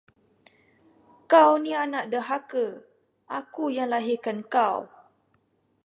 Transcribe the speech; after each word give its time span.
Kau 1.31 1.51
ni 1.63 1.71
anak 1.83 2.05
derhaka, 2.11 2.65
aku 3.37 3.63
yang 3.75 3.89
lahirkan 3.93 4.37
kau. 4.53 4.77